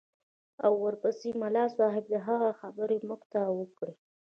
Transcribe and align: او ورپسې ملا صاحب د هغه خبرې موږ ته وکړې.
او 0.65 0.73
ورپسې 0.85 1.29
ملا 1.41 1.65
صاحب 1.77 2.05
د 2.13 2.15
هغه 2.27 2.49
خبرې 2.61 2.97
موږ 3.07 3.21
ته 3.31 3.39
وکړې. 3.59 3.93